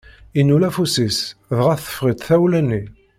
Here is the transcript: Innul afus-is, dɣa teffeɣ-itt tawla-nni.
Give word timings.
Innul 0.39 0.63
afus-is, 0.67 1.19
dɣa 1.57 1.73
teffeɣ-itt 1.81 2.25
tawla-nni. 2.27 2.81